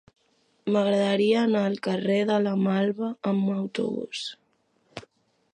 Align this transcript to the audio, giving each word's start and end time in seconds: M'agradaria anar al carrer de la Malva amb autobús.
M'agradaria 0.75 1.35
anar 1.49 1.61
al 1.71 1.77
carrer 1.89 2.17
de 2.31 2.39
la 2.47 2.55
Malva 2.63 3.13
amb 3.33 3.55
autobús. 3.61 4.27